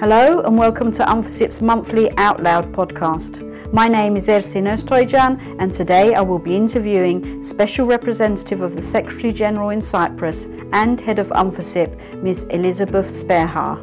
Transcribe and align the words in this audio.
Hello 0.00 0.40
and 0.40 0.56
welcome 0.56 0.90
to 0.92 1.04
UNFICYP's 1.04 1.60
monthly 1.60 2.10
Out 2.16 2.42
Loud 2.42 2.72
podcast. 2.72 3.42
My 3.70 3.86
name 3.86 4.16
is 4.16 4.28
Ersin 4.28 4.66
Öztoycan 4.66 5.38
and 5.60 5.70
today 5.70 6.14
I 6.14 6.22
will 6.22 6.38
be 6.38 6.56
interviewing 6.56 7.42
Special 7.42 7.86
Representative 7.86 8.62
of 8.62 8.76
the 8.76 8.80
Secretary 8.80 9.30
General 9.30 9.68
in 9.68 9.82
Cyprus 9.82 10.46
and 10.72 10.98
Head 10.98 11.18
of 11.18 11.26
UNFICYP, 11.28 12.22
Ms. 12.22 12.44
Elizabeth 12.44 13.08
Spehar. 13.08 13.76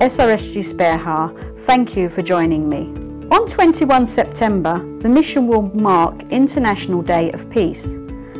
SRSG 0.00 0.74
Spehar, 0.74 1.30
thank 1.60 1.96
you 1.96 2.08
for 2.08 2.22
joining 2.22 2.68
me. 2.68 2.88
On 3.30 3.48
21 3.48 4.04
September, 4.04 4.80
the 4.98 5.08
mission 5.08 5.46
will 5.46 5.70
mark 5.76 6.24
International 6.24 7.02
Day 7.02 7.30
of 7.30 7.48
Peace. 7.50 7.94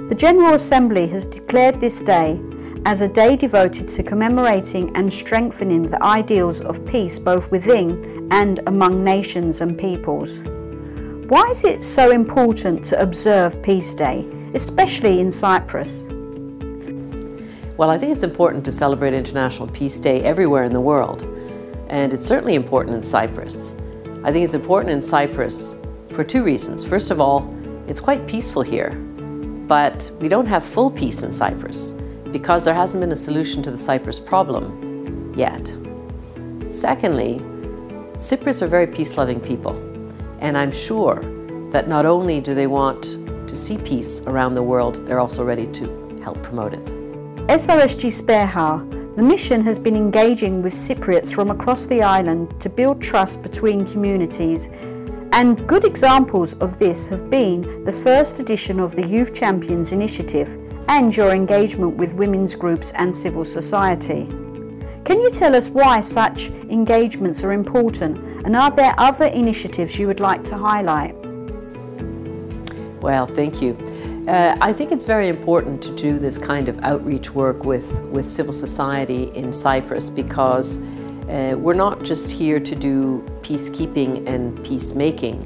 The 0.09 0.17
General 0.17 0.55
Assembly 0.55 1.07
has 1.07 1.25
declared 1.25 1.81
this 1.81 2.01
day 2.01 2.41
as 2.87 3.01
a 3.01 3.09
day 3.09 3.35
devoted 3.35 3.89
to 3.89 4.01
commemorating 4.01 4.95
and 4.95 5.13
strengthening 5.13 5.83
the 5.83 6.01
ideals 6.05 6.61
of 6.61 6.87
peace 6.87 7.19
both 7.19 7.51
within 7.51 8.29
and 8.31 8.61
among 8.69 9.03
nations 9.03 9.61
and 9.61 9.77
peoples. 9.77 10.39
Why 11.29 11.49
is 11.51 11.65
it 11.65 11.83
so 11.83 12.13
important 12.13 12.85
to 12.85 13.03
observe 13.03 13.61
Peace 13.61 13.93
Day, 13.93 14.25
especially 14.55 15.19
in 15.19 15.33
Cyprus? 15.33 16.05
Well, 17.77 17.91
I 17.91 17.99
think 17.99 18.13
it's 18.13 18.23
important 18.23 18.65
to 18.67 18.71
celebrate 18.71 19.15
International 19.15 19.67
Peace 19.67 19.99
Day 19.99 20.23
everywhere 20.23 20.63
in 20.63 20.73
the 20.73 20.81
world, 20.81 21.25
and 21.89 22.15
it's 22.15 22.25
certainly 22.25 22.55
important 22.55 22.95
in 22.95 23.03
Cyprus. 23.03 23.75
I 24.23 24.31
think 24.31 24.45
it's 24.45 24.55
important 24.55 24.93
in 24.93 25.03
Cyprus 25.03 25.77
for 26.11 26.23
two 26.23 26.45
reasons. 26.45 26.85
First 26.85 27.11
of 27.11 27.19
all, 27.19 27.53
it's 27.89 28.01
quite 28.01 28.29
peaceful 28.29 28.63
here, 28.63 28.91
but 29.67 30.09
we 30.21 30.29
don't 30.29 30.47
have 30.47 30.63
full 30.63 30.89
peace 30.89 31.25
in 31.25 31.33
Cyprus 31.33 31.97
because 32.33 32.65
there 32.65 32.75
hasn't 32.75 33.01
been 33.01 33.13
a 33.13 33.17
solution 33.17 33.63
to 33.63 33.71
the 33.71 33.79
Cyprus 33.79 34.21
problem 34.21 35.35
yet. 35.37 35.77
Secondly, 36.67 37.41
Cypriots 38.15 38.63
are 38.63 38.67
very 38.67 38.87
peace 38.87 39.17
loving 39.17 39.41
people, 39.41 39.73
and 40.41 40.57
I'm 40.57 40.73
sure 40.73 41.21
that 41.71 41.89
not 41.89 42.07
only 42.07 42.41
do 42.41 42.55
they 42.55 42.67
want 42.67 43.03
to 43.49 43.57
see 43.57 43.79
peace 43.79 44.23
around 44.23 44.55
the 44.55 44.63
world, 44.63 45.07
they're 45.07 45.21
also 45.21 45.45
ready 45.45 45.67
to 45.69 46.19
help 46.23 46.43
promote 46.43 46.73
it. 46.73 46.85
SRSG 47.49 48.11
Spehar, 48.23 49.15
the 49.15 49.23
mission 49.23 49.63
has 49.63 49.79
been 49.79 49.97
engaging 49.97 50.63
with 50.63 50.73
Cypriots 50.73 51.33
from 51.33 51.51
across 51.51 51.85
the 51.87 52.03
island 52.03 52.61
to 52.61 52.69
build 52.69 53.01
trust 53.01 53.43
between 53.43 53.87
communities 53.87 54.69
and 55.37 55.69
good 55.69 55.85
examples 55.85 56.55
of 56.55 56.79
this 56.79 57.09
have 57.09 57.29
been 57.29 57.85
the 57.85 57.93
first 57.93 58.39
edition 58.39 58.81
of 58.81 58.97
the 58.97 59.07
Youth 59.07 59.35
Champions 59.35 59.93
Initiative 59.93 60.49
and 60.89 61.17
your 61.17 61.33
engagement 61.33 61.97
with 61.97 62.15
women's 62.15 62.55
groups 62.55 62.93
and 62.93 63.15
civil 63.15 63.45
society. 63.45 64.27
Can 65.05 65.21
you 65.21 65.31
tell 65.31 65.55
us 65.55 65.69
why 65.69 66.01
such 66.01 66.51
engagements 66.69 67.45
are 67.45 67.53
important 67.53 68.19
and 68.45 68.57
are 68.57 68.71
there 68.71 68.95
other 68.99 69.27
initiatives 69.27 69.99
you 69.99 70.07
would 70.09 70.21
like 70.21 70.43
to 70.45 70.57
highlight? 70.57 71.15
Well, 73.01 73.27
thank 73.27 73.63
you. 73.63 73.77
Uh, 74.27 74.57
I 74.61 74.73
think 74.73 74.91
it's 74.91 75.07
very 75.07 75.29
important 75.29 75.81
to 75.85 75.95
do 75.95 76.19
this 76.19 76.37
kind 76.37 76.69
of 76.69 76.83
outreach 76.83 77.31
work 77.31 77.65
with, 77.65 78.01
with 78.07 78.29
civil 78.29 78.53
society 78.53 79.31
in 79.35 79.53
Cyprus 79.53 80.11
because 80.11 80.79
uh, 81.29 81.55
we're 81.57 81.75
not 81.75 82.03
just 82.03 82.33
here 82.33 82.59
to 82.59 82.75
do 82.75 83.25
peacekeeping 83.43 84.27
and 84.27 84.65
peacemaking. 84.65 85.39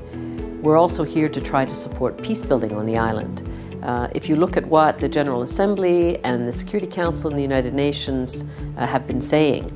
We're 0.63 0.79
also 0.79 1.05
here 1.05 1.29
to 1.29 1.41
try 1.41 1.67
to 1.67 1.75
support 1.75 2.23
peace 2.23 2.45
building 2.45 2.75
on 2.75 2.87
the 2.87 2.97
island. 2.97 3.47
Uh, 3.83 4.09
if 4.15 4.29
you 4.29 4.37
look 4.37 4.57
at 4.57 4.67
what 4.67 4.99
the 4.99 5.09
General 5.09 5.43
Assembly 5.43 6.19
and 6.25 6.47
the 6.47 6.53
Security 6.53 6.87
Council 6.87 7.31
and 7.31 7.39
the 7.39 7.43
United 7.43 7.75
Nations 7.75 8.45
uh, 8.77 8.87
have 8.87 9.07
been 9.07 9.21
saying, 9.21 9.69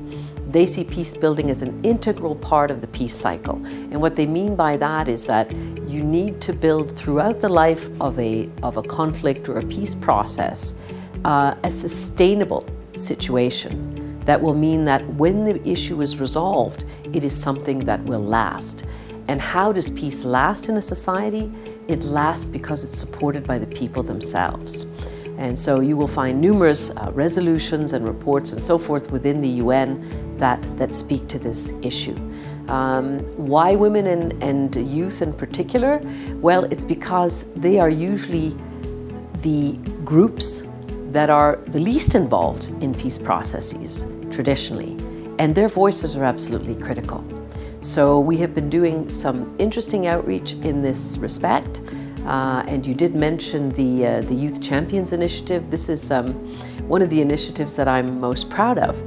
they 0.49 0.65
see 0.65 0.83
peace 0.83 1.15
building 1.15 1.49
as 1.49 1.61
an 1.61 1.83
integral 1.83 2.35
part 2.35 2.71
of 2.71 2.81
the 2.81 2.87
peace 2.87 3.15
cycle. 3.15 3.55
And 3.65 3.99
what 3.99 4.15
they 4.15 4.25
mean 4.25 4.55
by 4.55 4.77
that 4.77 5.07
is 5.07 5.25
that 5.25 5.53
you 5.87 6.03
need 6.03 6.39
to 6.41 6.53
build 6.53 6.95
throughout 6.95 7.41
the 7.41 7.49
life 7.49 7.89
of 7.99 8.17
a, 8.19 8.49
of 8.63 8.77
a 8.77 8.83
conflict 8.83 9.49
or 9.49 9.57
a 9.57 9.65
peace 9.65 9.95
process 9.95 10.75
uh, 11.25 11.55
a 11.63 11.69
sustainable 11.69 12.65
situation 12.95 14.19
that 14.21 14.41
will 14.41 14.53
mean 14.53 14.85
that 14.85 15.05
when 15.15 15.43
the 15.43 15.67
issue 15.67 16.01
is 16.01 16.19
resolved, 16.19 16.85
it 17.13 17.23
is 17.23 17.35
something 17.35 17.79
that 17.79 18.01
will 18.03 18.23
last. 18.23 18.85
And 19.27 19.41
how 19.41 19.71
does 19.71 19.89
peace 19.89 20.23
last 20.23 20.69
in 20.69 20.77
a 20.77 20.81
society? 20.81 21.51
It 21.87 22.03
lasts 22.03 22.45
because 22.45 22.83
it's 22.83 22.97
supported 22.97 23.45
by 23.45 23.57
the 23.57 23.67
people 23.67 24.03
themselves. 24.03 24.85
And 25.37 25.57
so 25.57 25.79
you 25.81 25.97
will 25.97 26.07
find 26.07 26.39
numerous 26.39 26.91
uh, 26.91 27.11
resolutions 27.13 27.93
and 27.93 28.05
reports 28.05 28.53
and 28.53 28.63
so 28.63 28.77
forth 28.77 29.11
within 29.11 29.41
the 29.41 29.49
UN 29.63 30.37
that, 30.37 30.61
that 30.77 30.95
speak 30.95 31.27
to 31.29 31.39
this 31.39 31.73
issue. 31.81 32.15
Um, 32.67 33.19
why 33.37 33.75
women 33.75 34.07
and, 34.07 34.43
and 34.43 34.75
youth 34.75 35.21
in 35.21 35.33
particular? 35.33 36.01
Well, 36.35 36.63
it's 36.65 36.85
because 36.85 37.51
they 37.53 37.79
are 37.79 37.89
usually 37.89 38.55
the 39.41 39.73
groups 40.03 40.65
that 41.11 41.29
are 41.29 41.59
the 41.67 41.79
least 41.79 42.15
involved 42.15 42.69
in 42.81 42.93
peace 42.93 43.17
processes 43.17 44.07
traditionally, 44.31 44.97
and 45.37 45.53
their 45.53 45.67
voices 45.67 46.15
are 46.15 46.23
absolutely 46.23 46.75
critical. 46.75 47.23
So 47.85 48.19
we 48.19 48.37
have 48.37 48.55
been 48.55 48.67
doing 48.67 49.11
some 49.11 49.55
interesting 49.59 50.07
outreach 50.07 50.53
in 50.53 50.81
this 50.81 51.19
respect. 51.19 51.81
Uh, 52.25 52.63
and 52.67 52.83
you 52.83 52.95
did 52.95 53.13
mention 53.13 53.69
the, 53.73 54.07
uh, 54.07 54.21
the 54.21 54.33
Youth 54.33 54.59
Champions 54.59 55.13
Initiative. 55.13 55.69
This 55.69 55.87
is 55.87 56.09
um, 56.09 56.33
one 56.87 57.03
of 57.03 57.11
the 57.11 57.21
initiatives 57.21 57.75
that 57.75 57.87
I'm 57.87 58.19
most 58.19 58.49
proud 58.49 58.79
of. 58.79 58.97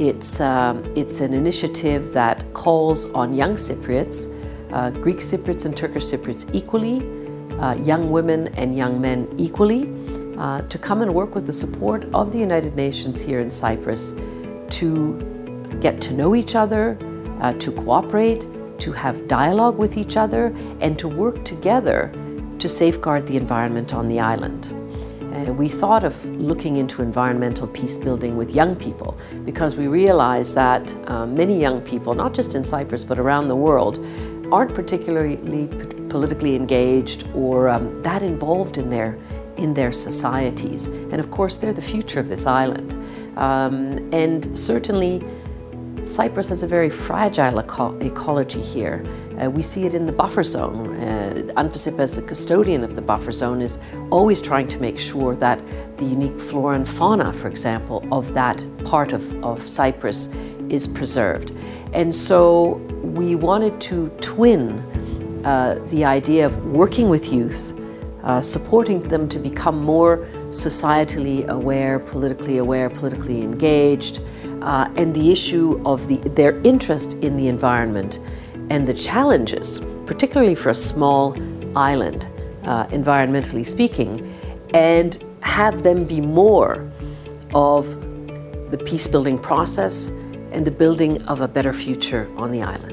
It's, 0.00 0.40
um, 0.40 0.82
it's 0.96 1.20
an 1.20 1.34
initiative 1.34 2.14
that 2.14 2.42
calls 2.54 3.04
on 3.12 3.34
young 3.34 3.56
Cypriots, 3.56 4.34
uh, 4.72 4.88
Greek 4.88 5.18
Cypriots 5.18 5.66
and 5.66 5.76
Turkish 5.76 6.04
Cypriots 6.04 6.48
equally, 6.54 7.02
uh, 7.58 7.74
young 7.74 8.10
women 8.10 8.48
and 8.54 8.74
young 8.74 8.98
men 8.98 9.28
equally, 9.36 9.92
uh, 10.38 10.62
to 10.62 10.78
come 10.78 11.02
and 11.02 11.12
work 11.12 11.34
with 11.34 11.44
the 11.44 11.52
support 11.52 12.06
of 12.14 12.32
the 12.32 12.38
United 12.38 12.76
Nations 12.76 13.20
here 13.20 13.40
in 13.40 13.50
Cyprus 13.50 14.14
to 14.70 15.18
get 15.82 16.00
to 16.00 16.14
know 16.14 16.34
each 16.34 16.54
other, 16.54 16.96
uh, 17.42 17.52
to 17.54 17.70
cooperate, 17.72 18.46
to 18.78 18.92
have 18.92 19.28
dialogue 19.28 19.76
with 19.76 19.98
each 19.98 20.16
other, 20.16 20.46
and 20.80 20.98
to 20.98 21.08
work 21.08 21.44
together 21.44 22.10
to 22.58 22.68
safeguard 22.68 23.26
the 23.26 23.36
environment 23.36 23.92
on 23.92 24.08
the 24.08 24.20
island. 24.20 24.72
Uh, 25.32 25.52
we 25.52 25.68
thought 25.68 26.04
of 26.04 26.24
looking 26.26 26.76
into 26.76 27.02
environmental 27.02 27.66
peace 27.66 27.96
building 27.96 28.36
with 28.36 28.54
young 28.54 28.76
people 28.76 29.18
because 29.44 29.76
we 29.76 29.86
realized 29.86 30.54
that 30.54 30.94
uh, 31.08 31.26
many 31.26 31.58
young 31.58 31.80
people, 31.80 32.14
not 32.14 32.34
just 32.34 32.54
in 32.54 32.62
Cyprus 32.62 33.02
but 33.02 33.18
around 33.18 33.48
the 33.48 33.56
world, 33.56 33.98
aren't 34.52 34.74
particularly 34.74 35.66
politically 36.10 36.54
engaged 36.54 37.26
or 37.34 37.70
um, 37.70 38.02
that 38.02 38.22
involved 38.22 38.76
in 38.76 38.90
their 38.90 39.18
in 39.56 39.74
their 39.74 39.92
societies. 39.92 40.86
And 40.86 41.18
of 41.20 41.30
course, 41.30 41.56
they're 41.56 41.72
the 41.72 41.82
future 41.82 42.20
of 42.20 42.28
this 42.28 42.46
island. 42.46 42.92
Um, 43.36 44.10
and 44.12 44.56
certainly, 44.56 45.24
Cyprus 46.02 46.48
has 46.48 46.64
a 46.64 46.66
very 46.66 46.90
fragile 46.90 47.60
eco 47.60 47.96
ecology 47.98 48.60
here. 48.60 49.04
Uh, 49.40 49.48
we 49.48 49.62
see 49.62 49.86
it 49.86 49.94
in 49.94 50.04
the 50.04 50.12
buffer 50.12 50.42
zone. 50.42 50.96
Uh, 50.96 51.52
UNFICYP, 51.56 51.98
as 52.00 52.18
a 52.18 52.22
custodian 52.22 52.82
of 52.82 52.96
the 52.96 53.02
buffer 53.02 53.30
zone, 53.30 53.62
is 53.62 53.78
always 54.10 54.40
trying 54.40 54.66
to 54.66 54.80
make 54.80 54.98
sure 54.98 55.36
that 55.36 55.62
the 55.98 56.04
unique 56.04 56.38
flora 56.40 56.74
and 56.74 56.88
fauna, 56.88 57.32
for 57.32 57.46
example, 57.46 58.04
of 58.10 58.34
that 58.34 58.66
part 58.84 59.12
of, 59.12 59.44
of 59.44 59.66
Cyprus 59.66 60.26
is 60.68 60.88
preserved. 60.88 61.52
And 61.92 62.12
so 62.12 62.78
we 63.04 63.36
wanted 63.36 63.80
to 63.82 64.08
twin 64.20 64.80
uh, 65.44 65.78
the 65.86 66.04
idea 66.04 66.46
of 66.46 66.66
working 66.66 67.10
with 67.10 67.32
youth, 67.32 67.78
uh, 68.24 68.42
supporting 68.42 69.02
them 69.02 69.28
to 69.28 69.38
become 69.38 69.80
more 69.80 70.26
societally 70.48 71.46
aware, 71.46 72.00
politically 72.00 72.58
aware, 72.58 72.90
politically 72.90 73.42
engaged, 73.42 74.20
uh, 74.62 74.90
and 74.96 75.12
the 75.14 75.30
issue 75.30 75.80
of 75.84 76.08
the, 76.08 76.16
their 76.30 76.58
interest 76.62 77.14
in 77.14 77.36
the 77.36 77.48
environment 77.48 78.20
and 78.70 78.86
the 78.86 78.94
challenges, 78.94 79.80
particularly 80.06 80.54
for 80.54 80.70
a 80.70 80.74
small 80.74 81.36
island, 81.76 82.28
uh, 82.64 82.86
environmentally 82.86 83.64
speaking, 83.64 84.32
and 84.72 85.22
have 85.40 85.82
them 85.82 86.04
be 86.04 86.20
more 86.20 86.90
of 87.54 87.86
the 88.70 88.78
peace 88.78 89.06
building 89.06 89.38
process 89.38 90.08
and 90.52 90.66
the 90.66 90.70
building 90.70 91.20
of 91.22 91.40
a 91.40 91.48
better 91.48 91.72
future 91.72 92.28
on 92.36 92.52
the 92.52 92.62
island. 92.62 92.91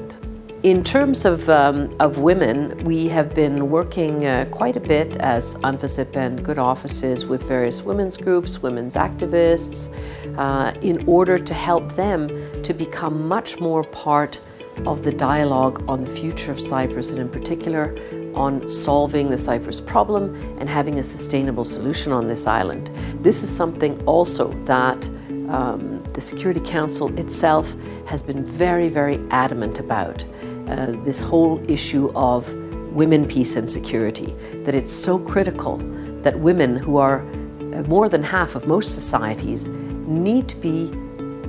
In 0.62 0.84
terms 0.84 1.24
of, 1.24 1.48
um, 1.48 1.88
of 2.00 2.18
women, 2.18 2.76
we 2.84 3.08
have 3.08 3.34
been 3.34 3.70
working 3.70 4.26
uh, 4.26 4.44
quite 4.50 4.76
a 4.76 4.80
bit 4.80 5.16
as 5.16 5.56
UNFICYP 5.56 6.16
and 6.16 6.44
good 6.44 6.58
offices 6.58 7.24
with 7.24 7.48
various 7.48 7.80
women's 7.82 8.18
groups, 8.18 8.62
women's 8.62 8.94
activists, 8.94 9.88
uh, 10.36 10.78
in 10.82 11.02
order 11.06 11.38
to 11.38 11.54
help 11.54 11.92
them 11.92 12.28
to 12.62 12.74
become 12.74 13.26
much 13.26 13.58
more 13.58 13.84
part 13.84 14.38
of 14.84 15.02
the 15.02 15.12
dialogue 15.12 15.82
on 15.88 16.04
the 16.04 16.10
future 16.10 16.52
of 16.52 16.60
Cyprus 16.60 17.10
and 17.10 17.20
in 17.20 17.30
particular 17.30 17.96
on 18.34 18.68
solving 18.68 19.30
the 19.30 19.38
Cyprus 19.38 19.80
problem 19.80 20.34
and 20.60 20.68
having 20.68 20.98
a 20.98 21.02
sustainable 21.02 21.64
solution 21.64 22.12
on 22.12 22.26
this 22.26 22.46
island. 22.46 22.90
This 23.20 23.42
is 23.42 23.48
something 23.48 23.98
also 24.04 24.48
that 24.64 25.08
um, 25.48 26.02
the 26.12 26.20
Security 26.20 26.60
Council 26.60 27.16
itself 27.18 27.74
has 28.06 28.22
been 28.22 28.44
very, 28.44 28.88
very 28.88 29.18
adamant 29.30 29.80
about 29.80 30.24
uh, 30.70 30.92
this 31.04 31.20
whole 31.20 31.60
issue 31.68 32.10
of 32.14 32.54
women, 32.92 33.26
peace, 33.26 33.56
and 33.56 33.68
security. 33.68 34.34
That 34.64 34.74
it's 34.74 34.92
so 34.92 35.18
critical 35.18 35.78
that 36.22 36.38
women, 36.38 36.76
who 36.76 36.96
are 36.96 37.20
uh, 37.20 37.82
more 37.88 38.08
than 38.08 38.22
half 38.22 38.54
of 38.54 38.66
most 38.66 38.94
societies, 38.94 39.68
need 40.06 40.48
to 40.48 40.56
be 40.56 40.90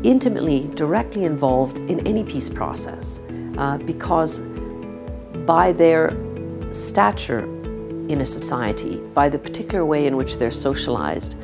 intimately, 0.04 0.68
directly 0.76 1.26
involved 1.26 1.80
in 1.82 2.06
any 2.08 2.24
peace 2.24 2.50
process 2.50 3.22
uh, 3.58 3.78
because 3.78 4.40
by 5.46 5.72
their 5.72 6.12
stature 6.72 7.44
in 8.08 8.22
a 8.22 8.26
society, 8.26 8.98
by 9.14 9.30
the 9.30 9.38
particular 9.38 9.86
way 9.86 10.08
in 10.08 10.16
which 10.16 10.38
they're 10.38 10.52
socialized, 10.52 11.36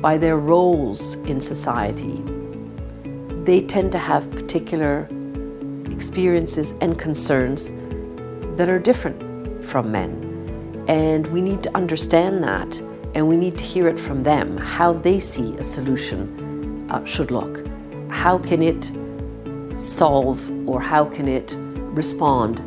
by 0.00 0.18
their 0.18 0.38
roles 0.38 1.14
in 1.30 1.40
society, 1.40 2.22
they 3.44 3.60
tend 3.60 3.92
to 3.92 3.98
have 3.98 4.30
particular 4.30 5.08
experiences 5.96 6.74
and 6.82 6.98
concerns 6.98 7.72
that 8.56 8.68
are 8.68 8.78
different 8.78 9.64
from 9.64 9.90
men. 9.90 10.10
And 10.88 11.26
we 11.28 11.40
need 11.40 11.62
to 11.64 11.74
understand 11.74 12.44
that 12.44 12.80
and 13.14 13.26
we 13.26 13.36
need 13.36 13.56
to 13.56 13.64
hear 13.64 13.88
it 13.88 13.98
from 13.98 14.22
them 14.22 14.58
how 14.58 14.92
they 14.92 15.18
see 15.18 15.56
a 15.56 15.64
solution 15.64 16.86
uh, 16.90 17.02
should 17.04 17.30
look. 17.30 17.66
How 18.10 18.36
can 18.36 18.62
it 18.62 18.92
solve 19.80 20.38
or 20.68 20.80
how 20.82 21.06
can 21.06 21.26
it 21.26 21.56
respond 21.58 22.62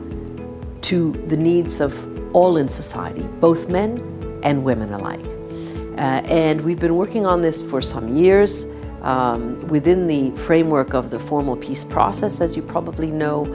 to 0.82 1.12
the 1.28 1.38
needs 1.38 1.80
of 1.80 1.94
all 2.36 2.58
in 2.58 2.68
society, 2.68 3.28
both 3.40 3.70
men 3.70 4.00
and 4.44 4.64
women 4.64 4.92
alike? 4.92 5.28
Uh, 6.00 6.22
and 6.26 6.62
we've 6.62 6.80
been 6.80 6.96
working 6.96 7.28
on 7.28 7.42
this 7.42 7.62
for 7.62 7.80
some 7.80 8.16
years 8.16 8.66
um, 9.02 9.56
within 9.68 10.08
the 10.08 10.32
framework 10.32 10.94
of 10.94 11.10
the 11.10 11.20
formal 11.20 11.56
peace 11.56 11.84
process, 11.84 12.42
as 12.42 12.56
you 12.56 12.62
probably 12.62 13.12
know. 13.12 13.46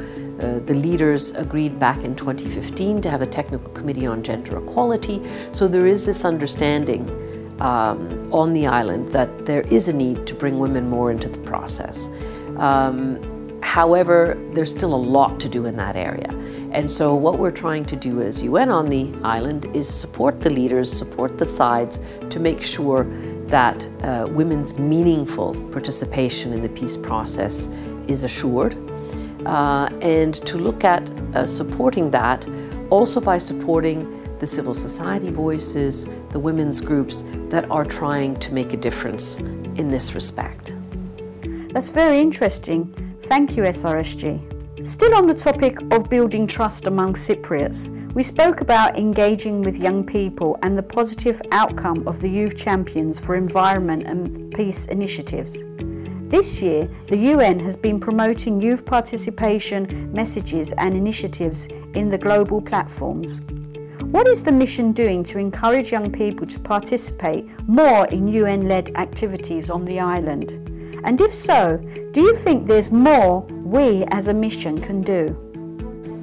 Uh, 0.40 0.58
the 0.66 0.74
leaders 0.74 1.30
agreed 1.36 1.78
back 1.78 2.02
in 2.04 2.16
2015 2.16 3.00
to 3.00 3.08
have 3.08 3.22
a 3.22 3.26
technical 3.26 3.72
committee 3.72 4.04
on 4.04 4.20
gender 4.22 4.58
equality. 4.58 5.22
So 5.52 5.68
there 5.68 5.86
is 5.86 6.06
this 6.06 6.24
understanding 6.24 7.08
um, 7.60 8.32
on 8.32 8.52
the 8.52 8.66
island 8.66 9.12
that 9.12 9.46
there 9.46 9.62
is 9.62 9.88
a 9.88 9.96
need 9.96 10.26
to 10.26 10.34
bring 10.34 10.58
women 10.58 10.88
more 10.88 11.10
into 11.10 11.28
the 11.28 11.38
process. 11.38 12.08
Um, 12.56 13.20
however, 13.62 14.36
there's 14.52 14.70
still 14.70 14.94
a 14.94 14.96
lot 14.96 15.40
to 15.40 15.48
do 15.48 15.66
in 15.66 15.76
that 15.76 15.96
area. 15.96 16.30
And 16.72 16.90
so, 16.90 17.14
what 17.14 17.38
we're 17.38 17.52
trying 17.52 17.84
to 17.86 17.96
do 17.96 18.20
as 18.20 18.42
UN 18.42 18.68
on 18.68 18.88
the 18.88 19.12
island 19.22 19.66
is 19.76 19.88
support 19.88 20.40
the 20.40 20.50
leaders, 20.50 20.92
support 20.92 21.38
the 21.38 21.46
sides 21.46 22.00
to 22.30 22.40
make 22.40 22.60
sure 22.62 23.04
that 23.54 23.86
uh, 24.02 24.26
women's 24.28 24.76
meaningful 24.80 25.54
participation 25.70 26.52
in 26.52 26.60
the 26.60 26.68
peace 26.70 26.96
process 26.96 27.68
is 28.08 28.24
assured 28.24 28.74
uh, 29.46 29.88
and 30.00 30.34
to 30.44 30.58
look 30.58 30.82
at 30.82 31.08
uh, 31.36 31.46
supporting 31.46 32.10
that 32.10 32.48
also 32.90 33.20
by 33.20 33.38
supporting 33.38 33.98
the 34.40 34.46
civil 34.46 34.74
society 34.74 35.30
voices, 35.30 36.08
the 36.30 36.38
women's 36.48 36.80
groups 36.80 37.22
that 37.48 37.70
are 37.70 37.84
trying 37.84 38.34
to 38.40 38.52
make 38.52 38.72
a 38.72 38.76
difference 38.76 39.38
in 39.80 39.88
this 39.88 40.16
respect. 40.16 40.74
That's 41.72 41.90
very 41.90 42.18
interesting. 42.18 42.92
Thank 43.26 43.56
you, 43.56 43.62
SRSG. 43.62 44.84
Still 44.84 45.14
on 45.14 45.26
the 45.26 45.34
topic 45.48 45.78
of 45.92 46.10
building 46.10 46.48
trust 46.48 46.88
among 46.88 47.12
Cypriots, 47.12 47.86
we 48.14 48.22
spoke 48.22 48.60
about 48.60 48.96
engaging 48.96 49.60
with 49.60 49.76
young 49.76 50.06
people 50.06 50.56
and 50.62 50.78
the 50.78 50.82
positive 50.82 51.42
outcome 51.50 52.06
of 52.06 52.20
the 52.20 52.30
Youth 52.30 52.56
Champions 52.56 53.18
for 53.18 53.34
Environment 53.34 54.06
and 54.06 54.54
Peace 54.54 54.86
initiatives. 54.86 55.64
This 56.30 56.62
year, 56.62 56.88
the 57.08 57.16
UN 57.16 57.58
has 57.58 57.74
been 57.74 57.98
promoting 57.98 58.62
youth 58.62 58.86
participation 58.86 60.12
messages 60.12 60.70
and 60.78 60.96
initiatives 60.96 61.66
in 61.94 62.08
the 62.08 62.18
global 62.18 62.62
platforms. 62.62 63.40
What 64.00 64.28
is 64.28 64.44
the 64.44 64.52
mission 64.52 64.92
doing 64.92 65.24
to 65.24 65.38
encourage 65.38 65.90
young 65.90 66.12
people 66.12 66.46
to 66.46 66.60
participate 66.60 67.48
more 67.68 68.06
in 68.06 68.28
UN 68.28 68.68
led 68.68 68.96
activities 68.96 69.70
on 69.70 69.84
the 69.84 69.98
island? 69.98 70.52
And 71.04 71.20
if 71.20 71.34
so, 71.34 71.78
do 72.12 72.20
you 72.20 72.36
think 72.36 72.68
there's 72.68 72.92
more 72.92 73.40
we 73.40 74.04
as 74.08 74.28
a 74.28 74.34
mission 74.34 74.80
can 74.80 75.02
do? 75.02 75.43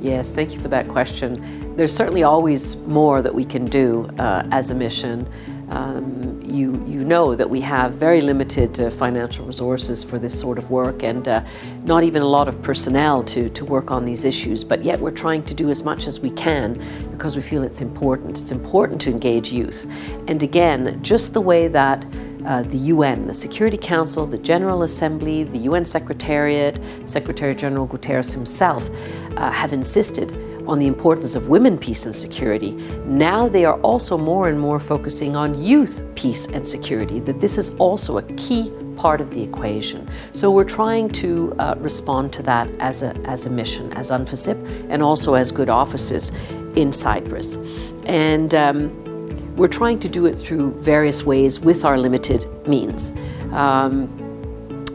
Yes, 0.02 0.34
thank 0.34 0.52
you 0.52 0.60
for 0.60 0.68
that 0.70 0.88
question. 0.88 1.76
There's 1.76 1.96
certainly 1.96 2.24
always 2.24 2.76
more 2.76 3.22
that 3.22 3.34
we 3.34 3.46
can 3.46 3.66
do 3.66 4.10
uh, 4.18 4.48
as 4.50 4.72
a 4.72 4.76
mission. 4.76 5.30
Um, 5.70 6.42
you, 6.44 6.74
you 6.88 7.04
know 7.04 7.36
that 7.36 7.48
we 7.48 7.62
have 7.62 7.94
very 7.94 8.20
limited 8.20 8.80
uh, 8.80 8.90
financial 8.90 9.46
resources 9.46 10.04
for 10.04 10.18
this 10.18 10.38
sort 10.38 10.58
of 10.58 10.72
work 10.72 11.04
and 11.04 11.28
uh, 11.28 11.46
not 11.84 12.04
even 12.04 12.24
a 12.24 12.28
lot 12.28 12.48
of 12.48 12.60
personnel 12.64 13.24
to, 13.26 13.50
to 13.52 13.64
work 13.64 13.92
on 13.92 14.04
these 14.04 14.26
issues, 14.26 14.64
but 14.64 14.84
yet 14.84 15.00
we're 15.00 15.12
trying 15.12 15.44
to 15.44 15.54
do 15.54 15.70
as 15.70 15.84
much 15.84 16.08
as 16.08 16.20
we 16.20 16.32
can 16.32 16.82
because 17.12 17.36
we 17.36 17.42
feel 17.44 17.62
it's 17.62 17.82
important. 17.82 18.32
It's 18.32 18.52
important 18.52 19.00
to 19.02 19.12
engage 19.12 19.54
youth. 19.54 19.86
And 20.28 20.42
again, 20.42 21.02
just 21.04 21.34
the 21.34 21.42
way 21.42 21.68
that 21.68 22.06
uh, 22.46 22.64
the 22.64 22.78
UN, 22.78 23.26
the 23.26 23.34
Security 23.34 23.78
Council, 23.78 24.26
the 24.26 24.38
General 24.38 24.84
Assembly, 24.84 25.44
the 25.44 25.60
UN 25.60 25.86
Secretariat, 25.86 26.80
Secretary 27.06 27.56
General 27.56 27.88
Guterres 27.88 28.34
himself 28.34 28.90
uh, 29.38 29.52
have 29.52 29.74
insisted 29.74 30.32
on 30.68 30.80
the 30.80 30.88
importance 30.88 31.36
of 31.36 31.50
women 31.50 31.78
peace 31.78 32.06
and 32.06 32.16
security, 32.16 32.72
now 33.06 33.48
they 33.48 33.66
are 33.66 33.80
also 33.82 34.18
more 34.18 34.48
and 34.48 34.60
more 34.60 34.80
focusing 34.80 35.36
on 35.36 35.62
youth 35.62 36.02
peace 36.16 36.48
and 36.48 36.68
security, 36.68 37.20
that 37.20 37.42
this 37.42 37.58
is 37.58 37.76
also 37.78 38.18
a 38.18 38.24
key 38.34 38.72
part 38.96 39.22
of 39.22 39.32
the 39.32 39.42
equation. 39.42 40.08
So 40.34 40.52
we're 40.52 40.64
trying 40.64 41.10
to 41.10 41.54
uh, 41.58 41.76
respond 41.78 42.32
to 42.34 42.44
that 42.44 42.70
as 42.80 43.02
a, 43.02 43.16
as 43.26 43.46
a 43.46 43.50
mission, 43.50 43.92
as 43.94 44.12
UNFICYP, 44.12 44.90
and 44.90 45.02
also 45.02 45.34
as 45.34 45.52
good 45.52 45.70
offices 45.70 46.32
in 46.76 46.92
Cyprus. 46.92 47.58
And 48.06 48.54
um, 48.54 49.11
we're 49.56 49.68
trying 49.68 50.00
to 50.00 50.10
do 50.10 50.26
it 50.26 50.38
through 50.38 50.72
various 50.82 51.24
ways 51.24 51.60
with 51.60 51.86
our 51.86 51.98
limited 51.98 52.46
means. 52.68 53.14
Um, 53.52 54.10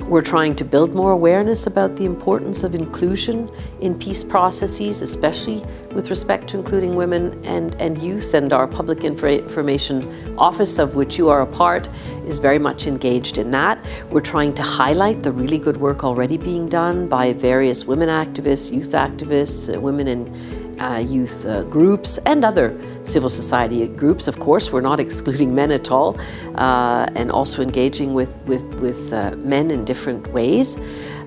we're 0.08 0.22
trying 0.22 0.54
to 0.54 0.64
build 0.64 0.94
more 0.94 1.10
awareness 1.10 1.66
about 1.66 1.96
the 1.96 2.04
importance 2.04 2.62
of 2.62 2.76
inclusion 2.76 3.50
in 3.80 3.98
peace 3.98 4.22
processes, 4.22 5.02
especially 5.02 5.64
with 5.92 6.10
respect 6.10 6.48
to 6.50 6.58
including 6.58 6.94
women 6.94 7.44
and, 7.44 7.74
and 7.80 7.98
youth. 7.98 8.32
And 8.34 8.52
our 8.52 8.68
Public 8.68 9.02
Information 9.02 10.38
Office, 10.38 10.78
of 10.78 10.94
which 10.94 11.18
you 11.18 11.28
are 11.28 11.42
a 11.42 11.46
part, 11.46 11.88
is 12.24 12.38
very 12.38 12.60
much 12.60 12.86
engaged 12.86 13.36
in 13.36 13.50
that. 13.50 13.84
We're 14.08 14.20
trying 14.20 14.54
to 14.54 14.62
highlight 14.62 15.24
the 15.24 15.32
really 15.32 15.58
good 15.58 15.78
work 15.78 16.04
already 16.04 16.36
being 16.36 16.68
done 16.68 17.08
by 17.08 17.32
various 17.32 17.84
women 17.84 18.08
activists, 18.08 18.70
youth 18.70 18.92
activists, 18.92 19.74
uh, 19.74 19.80
women 19.80 20.06
in 20.06 20.65
uh, 20.78 21.02
youth 21.06 21.46
uh, 21.46 21.62
groups 21.64 22.18
and 22.26 22.44
other 22.44 22.78
civil 23.02 23.28
society 23.28 23.86
groups. 23.86 24.28
Of 24.28 24.38
course, 24.38 24.72
we're 24.72 24.80
not 24.80 25.00
excluding 25.06 25.54
men 25.54 25.70
at 25.70 25.90
all, 25.90 26.18
uh, 26.54 27.08
and 27.14 27.30
also 27.30 27.62
engaging 27.62 28.14
with 28.14 28.38
with 28.46 28.64
with 28.80 29.12
uh, 29.12 29.36
men 29.36 29.70
in 29.70 29.84
different 29.84 30.26
ways. 30.28 30.78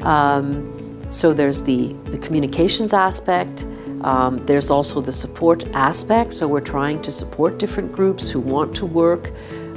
Um, 0.02 0.76
so 1.12 1.34
there's 1.34 1.64
the 1.64 1.94
the 2.12 2.18
communications 2.18 2.94
aspect. 2.94 3.66
Um, 4.02 4.46
there's 4.46 4.70
also 4.70 5.02
the 5.02 5.12
support 5.12 5.68
aspect. 5.74 6.34
So 6.34 6.48
we're 6.48 6.62
trying 6.62 7.02
to 7.02 7.12
support 7.12 7.58
different 7.58 7.92
groups 7.92 8.30
who 8.30 8.40
want 8.40 8.76
to 8.76 8.86
work. 8.86 9.32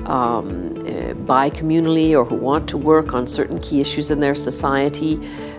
Um, 0.07 0.73
uh, 0.85 1.15
bi-communally 1.15 2.11
or 2.19 2.25
who 2.25 2.35
want 2.35 2.69
to 2.71 2.77
work 2.77 3.15
on 3.15 3.25
certain 3.25 3.61
key 3.61 3.81
issues 3.81 4.11
in 4.11 4.19
their 4.19 4.35
society 4.35 5.17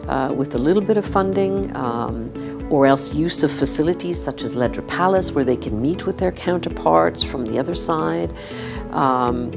uh, 0.09 0.33
with 0.35 0.53
a 0.55 0.57
little 0.57 0.81
bit 0.81 0.97
of 0.97 1.05
funding 1.05 1.73
um, 1.77 2.29
or 2.73 2.87
else 2.87 3.13
use 3.13 3.43
of 3.43 3.51
facilities 3.51 4.19
such 4.19 4.41
as 4.41 4.55
Ledra 4.55 4.85
Palace, 4.87 5.31
where 5.31 5.45
they 5.45 5.55
can 5.55 5.79
meet 5.79 6.07
with 6.07 6.17
their 6.17 6.31
counterparts 6.31 7.21
from 7.21 7.45
the 7.45 7.59
other 7.59 7.75
side. 7.75 8.33
Um, 8.89 9.51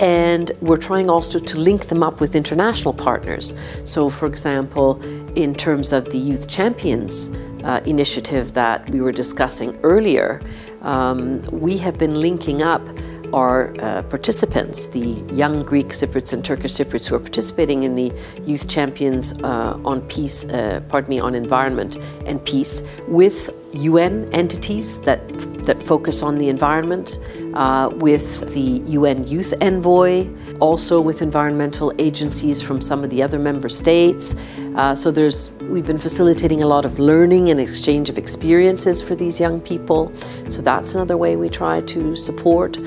and 0.00 0.50
we're 0.62 0.78
trying 0.78 1.10
also 1.10 1.38
to 1.38 1.58
link 1.58 1.88
them 1.88 2.02
up 2.02 2.18
with 2.18 2.34
international 2.34 2.94
partners. 2.94 3.52
So, 3.84 4.08
for 4.08 4.24
example, 4.24 5.02
in 5.34 5.54
terms 5.54 5.92
of 5.92 6.06
the 6.06 6.16
Youth 6.16 6.48
Champions 6.48 7.28
uh, 7.62 7.82
initiative 7.84 8.54
that 8.54 8.88
we 8.88 9.02
were 9.02 9.12
discussing 9.12 9.78
earlier, 9.82 10.40
um, 10.80 11.42
we 11.50 11.76
have 11.76 11.98
been 11.98 12.14
linking 12.14 12.62
up 12.62 12.82
are 13.32 13.74
uh, 13.80 14.02
participants, 14.02 14.88
the 14.88 15.22
young 15.32 15.62
Greek 15.62 15.88
Cypriots 15.88 16.32
and 16.32 16.44
Turkish 16.44 16.72
Cypriots 16.72 17.06
who 17.06 17.16
are 17.16 17.20
participating 17.20 17.82
in 17.82 17.94
the 17.94 18.12
Youth 18.44 18.68
Champions 18.68 19.32
uh, 19.42 19.78
on 19.84 20.00
Peace, 20.02 20.46
uh, 20.46 20.80
pardon 20.88 21.10
me, 21.10 21.20
on 21.20 21.34
Environment 21.34 21.96
and 22.26 22.44
Peace, 22.44 22.82
with 23.06 23.50
UN 23.72 24.32
entities 24.32 24.98
that 25.00 25.20
that 25.68 25.82
focus 25.82 26.22
on 26.22 26.38
the 26.38 26.48
environment, 26.48 27.18
uh, 27.52 27.90
with 27.96 28.54
the 28.54 28.82
UN 28.90 29.26
Youth 29.26 29.52
Envoy, 29.60 30.26
also 30.60 30.98
with 30.98 31.20
environmental 31.20 31.92
agencies 31.98 32.62
from 32.62 32.80
some 32.80 33.04
of 33.04 33.10
the 33.10 33.22
other 33.22 33.38
member 33.38 33.68
states. 33.68 34.34
Uh, 34.76 34.94
so 34.94 35.10
there's 35.10 35.50
we've 35.68 35.86
been 35.86 35.98
facilitating 35.98 36.62
a 36.62 36.66
lot 36.66 36.86
of 36.86 36.98
learning 36.98 37.50
and 37.50 37.60
exchange 37.60 38.08
of 38.08 38.16
experiences 38.16 39.02
for 39.02 39.14
these 39.14 39.38
young 39.38 39.60
people. 39.60 40.10
So 40.48 40.62
that's 40.62 40.94
another 40.94 41.18
way 41.18 41.36
we 41.36 41.50
try 41.50 41.82
to 41.82 42.16
support. 42.16 42.78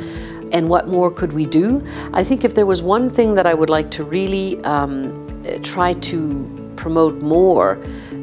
And 0.51 0.69
what 0.69 0.87
more 0.87 1.09
could 1.09 1.33
we 1.33 1.45
do? 1.45 1.85
I 2.13 2.23
think 2.23 2.43
if 2.43 2.55
there 2.55 2.65
was 2.65 2.81
one 2.81 3.09
thing 3.09 3.35
that 3.35 3.45
I 3.45 3.53
would 3.53 3.69
like 3.69 3.89
to 3.91 4.03
really 4.03 4.61
um, 4.63 5.13
try 5.63 5.93
to 5.93 6.73
promote 6.75 7.21
more, 7.21 7.73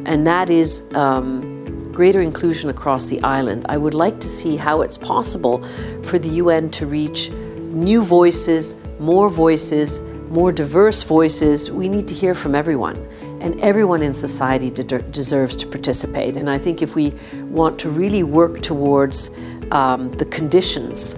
and 0.04 0.26
that 0.26 0.50
is 0.50 0.84
um, 0.94 1.92
greater 1.92 2.20
inclusion 2.20 2.70
across 2.70 3.06
the 3.06 3.20
island. 3.22 3.66
I 3.68 3.76
would 3.76 3.94
like 3.94 4.20
to 4.20 4.28
see 4.28 4.56
how 4.56 4.82
it's 4.82 4.98
possible 4.98 5.62
for 6.04 6.18
the 6.18 6.28
UN 6.42 6.70
to 6.70 6.86
reach 6.86 7.30
new 7.30 8.02
voices, 8.02 8.76
more 9.00 9.28
voices, 9.28 10.00
more 10.30 10.52
diverse 10.52 11.02
voices. 11.02 11.70
We 11.70 11.88
need 11.88 12.06
to 12.08 12.14
hear 12.14 12.34
from 12.34 12.54
everyone, 12.54 12.96
and 13.40 13.58
everyone 13.60 14.02
in 14.02 14.12
society 14.12 14.70
de 14.70 14.84
deserves 14.84 15.56
to 15.56 15.66
participate. 15.66 16.36
And 16.36 16.50
I 16.50 16.58
think 16.58 16.82
if 16.82 16.94
we 16.94 17.14
want 17.50 17.78
to 17.80 17.90
really 17.90 18.22
work 18.22 18.60
towards 18.60 19.30
um, 19.70 20.10
the 20.12 20.24
conditions 20.24 21.16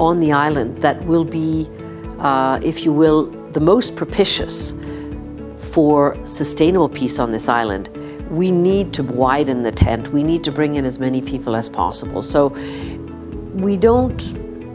on 0.00 0.18
the 0.18 0.32
island 0.32 0.76
that 0.78 1.04
will 1.04 1.24
be, 1.24 1.68
uh, 2.18 2.58
if 2.62 2.84
you 2.84 2.92
will, 2.92 3.26
the 3.52 3.60
most 3.60 3.94
propitious 3.96 4.74
for 5.58 6.16
sustainable 6.26 6.88
peace 6.88 7.18
on 7.18 7.30
this 7.30 7.48
island, 7.48 7.88
we 8.30 8.50
need 8.50 8.94
to 8.94 9.02
widen 9.02 9.62
the 9.62 9.72
tent. 9.72 10.08
We 10.08 10.22
need 10.22 10.42
to 10.44 10.52
bring 10.52 10.76
in 10.76 10.84
as 10.84 10.98
many 10.98 11.20
people 11.20 11.54
as 11.54 11.68
possible. 11.68 12.22
So 12.22 12.48
we 13.54 13.76
don't 13.76 14.20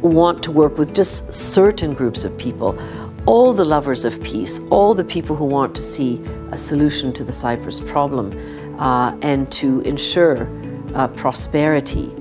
want 0.01 0.43
to 0.43 0.51
work 0.51 0.77
with 0.77 0.93
just 0.93 1.33
certain 1.33 1.93
groups 1.93 2.23
of 2.23 2.37
people. 2.37 2.77
All 3.25 3.51
the 3.53 3.65
lovers 3.65 4.05
of 4.05 4.21
peace, 4.21 4.61
all 4.69 4.93
the 4.93 5.03
people 5.03 5.35
who 5.35 5.45
want 5.45 5.73
to 5.75 5.81
see 5.81 6.21
a 6.51 6.57
solution 6.57 7.11
to 7.13 7.23
the 7.23 7.31
Cyprus 7.31 7.79
problem 7.79 8.37
uh, 8.79 9.17
and 9.23 9.51
to 9.53 9.81
ensure 9.81 10.47
uh, 10.93 11.07
prosperity 11.09 12.13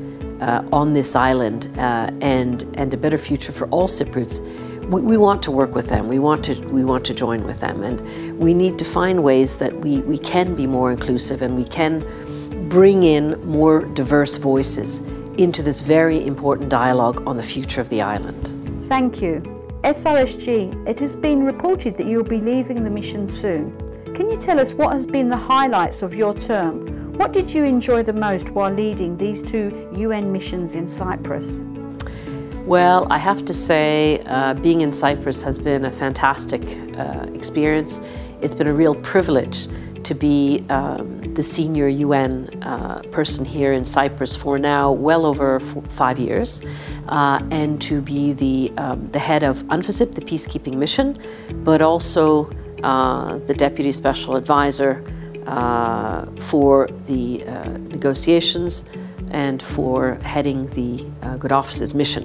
uh, 0.44 0.62
on 0.72 0.92
this 0.92 1.16
island 1.16 1.68
uh, 1.78 2.10
and, 2.20 2.64
and 2.74 2.92
a 2.92 2.96
better 2.96 3.16
future 3.16 3.50
for 3.50 3.66
all 3.68 3.88
Cypriots, 3.88 4.40
we, 4.90 5.00
we, 5.00 5.16
want 5.16 5.42
to 5.44 5.50
work 5.50 5.74
with 5.74 5.88
them. 5.88 6.06
We 6.06 6.18
want 6.18 6.44
to, 6.44 6.54
we 6.68 6.84
want 6.84 7.04
to 7.06 7.14
join 7.14 7.44
with 7.44 7.60
them. 7.60 7.82
And 7.82 8.38
we 8.38 8.52
need 8.52 8.78
to 8.78 8.84
find 8.84 9.24
ways 9.24 9.56
that 9.58 9.74
we, 9.80 10.00
we 10.00 10.18
can 10.18 10.54
be 10.54 10.66
more 10.66 10.92
inclusive 10.92 11.40
and 11.40 11.56
we 11.56 11.64
can 11.64 12.04
bring 12.68 13.04
in 13.04 13.42
more 13.46 13.86
diverse 13.94 14.36
voices 14.36 15.00
into 15.38 15.62
this 15.62 15.80
very 15.80 16.24
important 16.26 16.68
dialogue 16.68 17.26
on 17.26 17.38
the 17.38 17.42
future 17.42 17.80
of 17.80 17.88
the 17.88 18.02
island. 18.02 18.52
Thank 18.86 19.22
you. 19.22 19.40
SRSG, 19.82 20.86
it 20.86 21.00
has 21.00 21.16
been 21.16 21.42
reported 21.42 21.96
that 21.96 22.06
you'll 22.06 22.22
be 22.22 22.40
leaving 22.40 22.84
the 22.84 22.90
mission 22.90 23.26
soon. 23.26 23.76
Can 24.14 24.30
you 24.30 24.36
tell 24.36 24.60
us 24.60 24.74
what 24.74 24.92
has 24.92 25.06
been 25.06 25.28
the 25.30 25.36
highlights 25.36 26.02
of 26.02 26.14
your 26.14 26.34
term 26.34 27.03
what 27.16 27.32
did 27.32 27.52
you 27.52 27.64
enjoy 27.64 28.02
the 28.02 28.12
most 28.12 28.50
while 28.50 28.72
leading 28.72 29.16
these 29.16 29.42
two 29.42 29.88
UN 29.96 30.32
missions 30.32 30.74
in 30.74 30.88
Cyprus? 30.88 31.60
Well, 32.66 33.06
I 33.10 33.18
have 33.18 33.44
to 33.44 33.52
say, 33.52 34.20
uh, 34.26 34.54
being 34.54 34.80
in 34.80 34.92
Cyprus 34.92 35.42
has 35.42 35.58
been 35.58 35.84
a 35.84 35.90
fantastic 35.90 36.62
uh, 36.98 37.26
experience. 37.34 38.00
It's 38.40 38.54
been 38.54 38.66
a 38.66 38.72
real 38.72 38.94
privilege 38.96 39.68
to 40.02 40.14
be 40.14 40.64
um, 40.70 41.20
the 41.34 41.42
senior 41.42 41.88
UN 41.88 42.48
uh, 42.62 43.02
person 43.10 43.44
here 43.44 43.72
in 43.72 43.84
Cyprus 43.84 44.34
for 44.34 44.58
now 44.58 44.90
well 44.90 45.24
over 45.24 45.60
five 45.60 46.18
years, 46.18 46.62
uh, 47.08 47.46
and 47.50 47.80
to 47.82 48.00
be 48.00 48.32
the, 48.32 48.72
um, 48.76 49.08
the 49.12 49.18
head 49.18 49.44
of 49.44 49.62
UNFICYP, 49.64 50.14
the 50.14 50.20
peacekeeping 50.20 50.76
mission, 50.76 51.18
but 51.64 51.80
also 51.80 52.50
uh, 52.82 53.38
the 53.38 53.54
deputy 53.54 53.92
special 53.92 54.36
advisor 54.36 55.04
uh, 55.46 56.26
for 56.38 56.88
the 57.06 57.44
uh, 57.44 57.68
negotiations 57.78 58.84
and 59.30 59.62
for 59.62 60.14
heading 60.22 60.66
the 60.68 61.04
uh, 61.22 61.36
Good 61.36 61.52
Office's 61.52 61.94
mission. 61.94 62.24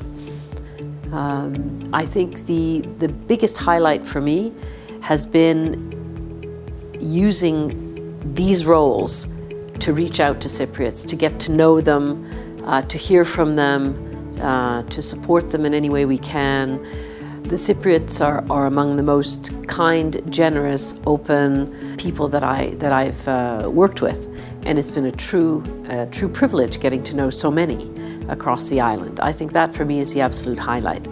Um, 1.11 1.89
I 1.91 2.05
think 2.05 2.45
the, 2.45 2.81
the 2.99 3.09
biggest 3.09 3.57
highlight 3.57 4.05
for 4.05 4.21
me 4.21 4.53
has 5.01 5.25
been 5.25 5.87
using 6.99 8.35
these 8.35 8.65
roles 8.65 9.27
to 9.79 9.93
reach 9.93 10.19
out 10.19 10.41
to 10.41 10.47
Cypriots, 10.47 11.07
to 11.07 11.15
get 11.15 11.39
to 11.41 11.51
know 11.51 11.81
them, 11.81 12.63
uh, 12.65 12.81
to 12.83 12.97
hear 12.97 13.25
from 13.25 13.55
them, 13.55 14.37
uh, 14.41 14.83
to 14.83 15.01
support 15.01 15.49
them 15.49 15.65
in 15.65 15.73
any 15.73 15.89
way 15.89 16.05
we 16.05 16.17
can, 16.17 16.85
the 17.49 17.55
Cypriots 17.55 18.23
are, 18.23 18.45
are 18.51 18.67
among 18.67 18.95
the 18.95 19.01
most 19.01 19.51
kind, 19.67 20.21
generous, 20.31 21.01
open 21.07 21.97
people 21.97 22.27
that, 22.27 22.43
I, 22.43 22.69
that 22.75 22.91
I've 22.91 23.27
uh, 23.27 23.71
worked 23.73 24.03
with. 24.03 24.27
And 24.67 24.77
it's 24.77 24.91
been 24.91 25.05
a 25.05 25.11
true, 25.11 25.63
uh, 25.89 26.05
true 26.11 26.29
privilege 26.29 26.79
getting 26.79 27.03
to 27.05 27.15
know 27.15 27.31
so 27.31 27.49
many 27.49 27.89
across 28.29 28.69
the 28.69 28.81
island. 28.81 29.19
I 29.19 29.31
think 29.31 29.53
that 29.53 29.73
for 29.73 29.83
me 29.83 29.99
is 29.99 30.13
the 30.13 30.21
absolute 30.21 30.59
highlight. 30.59 31.07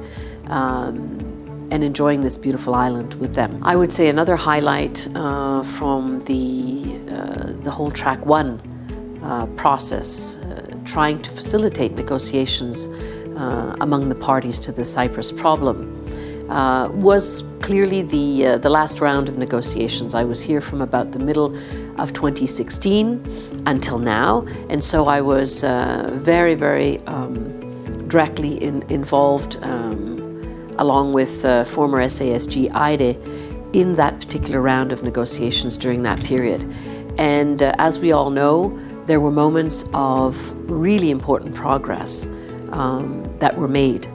Um, 0.45 1.23
and 1.69 1.83
enjoying 1.83 2.21
this 2.21 2.37
beautiful 2.37 2.75
island 2.75 3.15
with 3.15 3.35
them. 3.35 3.59
I 3.61 3.75
would 3.75 3.91
say 3.91 4.07
another 4.07 4.37
highlight 4.37 5.05
uh, 5.15 5.63
from 5.63 6.19
the, 6.19 6.85
uh, 7.09 7.51
the 7.63 7.71
whole 7.71 7.91
track 7.91 8.25
one 8.25 8.61
uh, 9.21 9.47
process, 9.57 10.39
trying 10.85 11.21
to 11.23 11.29
facilitate 11.31 11.93
negotiations 11.95 12.87
uh, 13.35 13.75
among 13.81 14.07
the 14.07 14.15
parties 14.15 14.59
to 14.59 14.71
the 14.71 14.85
Cyprus 14.85 15.29
problem 15.29 15.96
uh, 16.49 16.89
was 16.93 17.43
clearly 17.61 18.01
the, 18.03 18.45
uh, 18.45 18.57
the 18.57 18.69
last 18.69 19.01
round 19.01 19.29
of 19.29 19.37
negotiations. 19.37 20.15
I 20.15 20.23
was 20.23 20.41
here 20.41 20.61
from 20.61 20.81
about 20.81 21.11
the 21.11 21.19
middle 21.19 21.55
of 21.99 22.13
2016 22.13 23.63
until 23.65 23.99
now, 23.99 24.45
and 24.69 24.83
so 24.83 25.07
I 25.07 25.21
was 25.21 25.63
uh, 25.63 26.09
very, 26.13 26.55
very 26.55 26.99
um, 27.07 28.07
directly 28.07 28.61
in, 28.63 28.83
involved, 28.83 29.57
um, 29.61 30.41
along 30.77 31.13
with 31.13 31.43
uh, 31.43 31.63
former 31.65 32.01
SASG 32.03 32.71
Eide, 32.73 33.17
in 33.73 33.93
that 33.95 34.19
particular 34.19 34.61
round 34.61 34.91
of 34.91 35.03
negotiations 35.03 35.75
during 35.75 36.03
that 36.03 36.23
period. 36.23 36.61
And 37.17 37.61
uh, 37.61 37.73
as 37.79 37.99
we 37.99 38.11
all 38.11 38.29
know, 38.29 38.79
there 39.05 39.19
were 39.19 39.31
moments 39.31 39.85
of 39.93 40.51
really 40.71 41.11
important 41.11 41.55
progress 41.55 42.27
um, 42.71 43.23
that 43.39 43.57
were 43.57 43.67
made 43.67 44.07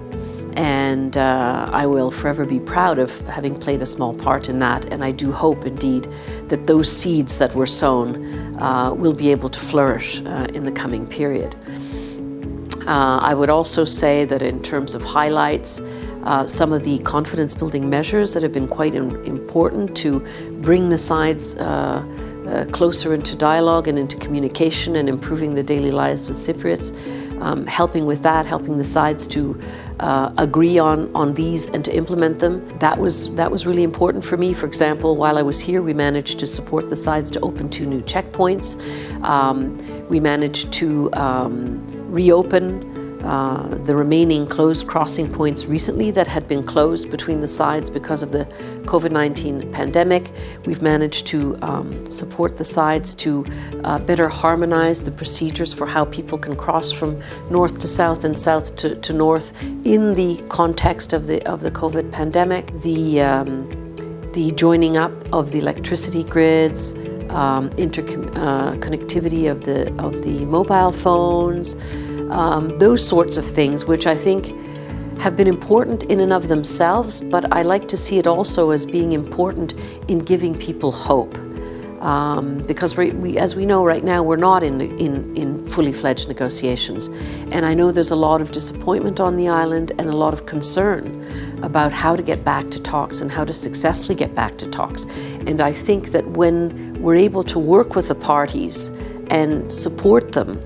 and 0.56 1.16
uh, 1.16 1.68
I 1.71 1.87
will 1.87 2.11
forever 2.11 2.44
be 2.44 2.61
proud 2.61 2.99
of 2.99 3.18
having 3.26 3.59
played 3.59 3.82
a 3.82 3.87
small 3.87 4.14
part 4.14 4.49
in 4.49 4.59
that. 4.61 4.87
And 4.87 5.04
I 5.04 5.11
do 5.11 5.32
hope 5.32 5.66
indeed 5.66 6.09
that 6.49 6.66
those 6.66 6.90
seeds 6.90 7.38
that 7.38 7.54
were 7.54 7.66
sown 7.66 8.59
uh, 8.61 8.92
will 8.92 9.14
be 9.14 9.30
able 9.30 9.49
to 9.50 9.61
flourish 9.61 10.21
uh, 10.21 10.47
in 10.54 10.64
the 10.64 10.73
coming 10.73 11.06
period. 11.06 11.54
Uh, 12.87 13.18
I 13.23 13.35
would 13.35 13.50
also 13.50 13.85
say 13.85 14.25
that 14.25 14.42
in 14.42 14.62
terms 14.62 14.94
of 14.94 15.02
highlights, 15.02 15.80
uh, 16.25 16.47
some 16.47 16.73
of 16.73 16.85
the 16.85 16.99
confidence 17.00 17.54
building 17.54 17.88
measures 17.88 18.35
that 18.35 18.42
have 18.42 18.52
been 18.52 18.68
quite 18.68 18.94
important 18.94 19.97
to 19.99 20.21
bring 20.61 20.88
the 20.88 20.99
sides 20.99 21.56
uh, 21.56 22.04
closer 22.73 23.14
into 23.14 23.37
dialogue 23.37 23.88
and 23.88 23.99
into 23.99 24.16
communication 24.16 24.97
and 24.97 25.09
improving 25.09 25.54
the 25.54 25.62
daily 25.62 25.90
lives 25.90 26.28
with 26.28 26.37
Cypriots 26.37 26.92
um, 27.43 27.67
helping 27.67 28.07
with 28.07 28.23
that, 28.23 28.47
helping 28.47 28.79
the 28.79 28.85
sides 28.85 29.27
to 29.29 29.61
uh, 30.01 30.33
agree 30.39 30.79
on, 30.79 31.11
on 31.15 31.35
these 31.35 31.67
and 31.67 31.85
to 31.85 31.95
implement 31.95 32.39
them. 32.39 32.67
That 32.79 32.99
was, 32.99 33.35
that 33.35 33.51
was 33.51 33.67
really 33.67 33.83
important 33.83 34.25
for 34.25 34.37
me. 34.37 34.53
For 34.53 34.67
example, 34.67 35.17
while 35.17 35.37
I 35.39 35.43
was 35.43 35.61
here, 35.61 35.83
we 35.83 35.93
managed 35.93 36.39
to 36.41 36.47
support 36.47 36.89
the 36.89 36.97
sides 36.97 37.31
to 37.33 37.41
open 37.41 37.69
two 37.69 37.87
new 37.87 38.01
checkpoints. 38.03 38.69
Um, 39.25 39.77
we 40.09 40.21
managed 40.21 40.73
to 40.75 41.13
um, 41.15 41.85
reopen 42.13 42.92
uh, 43.25 43.67
the 43.85 43.95
remaining 43.95 44.47
closed 44.47 44.87
crossing 44.87 45.33
points 45.33 45.67
recently 45.67 46.11
that 46.11 46.26
had 46.26 46.49
been 46.49 46.62
closed 46.62 47.11
between 47.11 47.41
the 47.41 47.49
sides 47.49 47.91
because 47.91 48.23
of 48.23 48.33
the 48.33 48.45
COVID 48.85 49.11
19 49.11 49.71
pandemic. 49.73 50.31
We've 50.64 50.83
managed 50.83 51.26
to 51.29 51.59
um, 51.62 52.07
support 52.11 52.59
the 52.59 52.64
sides 52.64 53.14
to 53.17 53.45
uh, 53.85 53.99
better 54.00 54.29
harmonize 54.29 55.05
the 55.05 55.11
procedures 55.11 55.73
for 55.73 55.87
how 55.87 56.05
people 56.07 56.38
can 56.38 56.57
cross 56.57 56.91
from 56.91 57.21
north 57.50 57.79
to 57.81 57.87
south 57.87 58.25
and 58.25 58.38
south 58.38 58.76
to, 58.76 58.97
to 58.97 59.12
north 59.12 59.52
in 59.85 60.14
the 60.14 60.43
context 60.49 61.12
of 61.12 61.26
the, 61.26 61.45
of 61.47 61.62
the 61.62 61.71
COVID 61.71 62.11
pandemic. 62.11 62.67
The, 62.83 63.21
um, 63.23 63.69
the 64.33 64.50
joining 64.52 64.97
up 64.97 65.12
of 65.33 65.52
the 65.52 65.59
electricity 65.59 66.25
grids, 66.25 66.93
um, 67.31 67.71
interconnectivity 67.71 69.47
uh, 69.47 69.50
of 69.50 69.62
the 69.64 69.93
of 70.02 70.23
the 70.23 70.45
mobile 70.47 70.93
phones, 70.93 71.75
um, 72.33 72.79
those 72.79 73.07
sorts 73.07 73.37
of 73.37 73.45
things, 73.45 73.85
which 73.85 74.07
I 74.07 74.17
think 74.17 74.47
have 75.21 75.37
been 75.37 75.47
important 75.47 76.03
in 76.05 76.21
and 76.21 76.33
of 76.33 76.49
themselves, 76.49 77.21
but 77.21 77.53
I 77.53 77.62
like 77.62 77.87
to 77.89 77.97
see 77.97 78.19
it 78.19 78.27
also 78.27 78.71
as 78.71 78.85
being 78.85 79.12
important 79.12 79.75
in 80.09 80.19
giving 80.19 80.55
people 80.55 80.91
hope. 80.91 81.39
Um, 82.01 82.59
because 82.67 82.97
we, 82.97 83.12
we, 83.12 83.39
as 83.39 83.55
we 83.55 83.65
know 83.65 83.85
right 83.85 84.03
now, 84.03 84.25
we're 84.25 84.35
not 84.35 84.65
in, 84.65 84.81
in, 84.81 85.37
in 85.37 85.69
fully 85.69 85.93
fledged 85.93 86.27
negotiations. 86.27 87.07
And 87.53 87.65
I 87.65 87.75
know 87.75 87.93
there's 87.93 88.11
a 88.11 88.17
lot 88.17 88.41
of 88.41 88.51
disappointment 88.51 89.21
on 89.21 89.37
the 89.37 89.47
island 89.49 89.93
and 89.99 90.09
a 90.09 90.17
lot 90.17 90.35
of 90.35 90.45
concern 90.45 91.25
about 91.62 91.93
how 91.93 92.17
to 92.17 92.23
get 92.23 92.43
back 92.43 92.69
to 92.73 92.83
talks 92.83 93.21
and 93.21 93.31
how 93.31 93.45
to 93.45 93.53
successfully 93.53 94.17
get 94.17 94.35
back 94.35 94.59
to 94.59 94.67
talks. 94.69 95.05
And 95.47 95.61
I 95.61 95.73
think 95.73 96.09
that 96.09 96.27
when 96.31 97.01
we're 97.01 97.15
able 97.15 97.45
to 97.45 97.61
work 97.61 97.95
with 97.95 98.09
the 98.09 98.17
parties 98.17 98.89
and 99.31 99.73
support 99.73 100.33
them 100.33 100.61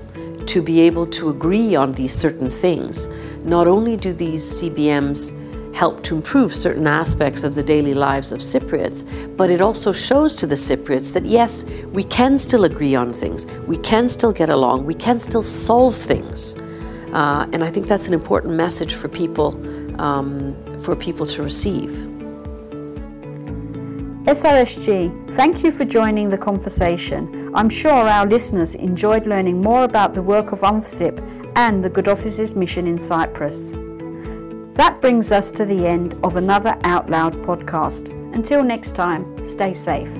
to 0.47 0.61
be 0.61 0.81
able 0.81 1.05
to 1.07 1.29
agree 1.29 1.75
on 1.75 1.93
these 1.93 2.13
certain 2.13 2.49
things, 2.49 3.07
not 3.43 3.67
only 3.67 3.97
do 3.97 4.13
these 4.13 4.61
CBMs 4.61 5.33
help 5.75 6.01
to 6.03 6.15
improve 6.15 6.55
certain 6.55 6.87
aspects 6.87 7.43
of 7.43 7.53
the 7.53 7.61
daily 7.61 7.93
lives 7.93 8.31
of 8.31 8.39
Cypriots, 8.39 9.05
but 9.37 9.51
it 9.51 9.61
also 9.61 9.91
shows 9.91 10.35
to 10.37 10.47
the 10.47 10.55
Cypriots 10.55 11.13
that 11.13 11.25
yes, 11.25 11.65
we 11.93 12.03
can 12.03 12.37
still 12.37 12.65
agree 12.65 12.95
on 12.95 13.13
things, 13.13 13.45
we 13.67 13.77
can 13.77 14.09
still 14.09 14.31
get 14.31 14.49
along, 14.49 14.85
we 14.85 14.95
can 14.95 15.19
still 15.19 15.43
solve 15.43 15.95
things. 15.95 16.55
Uh, 17.13 17.47
and 17.53 17.63
I 17.63 17.69
think 17.69 17.87
that's 17.87 18.07
an 18.07 18.13
important 18.13 18.55
message 18.55 18.95
for 18.95 19.07
people, 19.07 19.49
um, 20.01 20.55
for 20.81 20.95
people 20.95 21.27
to 21.27 21.43
receive. 21.43 22.16
SRSG, 24.27 25.35
thank 25.35 25.63
you 25.63 25.71
for 25.71 25.85
joining 25.85 26.29
the 26.29 26.37
conversation. 26.37 27.49
I'm 27.55 27.69
sure 27.69 27.93
our 27.93 28.25
listeners 28.25 28.75
enjoyed 28.75 29.25
learning 29.25 29.61
more 29.61 29.85
about 29.85 30.13
the 30.13 30.21
work 30.21 30.51
of 30.51 30.59
UNFICYP 30.59 31.53
and 31.55 31.81
the 31.81 31.89
Good 31.89 32.09
Office's 32.09 32.53
mission 32.53 32.87
in 32.87 32.99
Cyprus. 32.99 33.71
That 34.75 34.97
brings 34.99 35.31
us 35.31 35.49
to 35.51 35.63
the 35.63 35.87
end 35.87 36.19
of 36.25 36.35
another 36.35 36.77
Out 36.83 37.09
Loud 37.09 37.35
podcast. 37.35 38.09
Until 38.35 38.65
next 38.65 38.97
time, 38.97 39.23
stay 39.45 39.71
safe. 39.71 40.11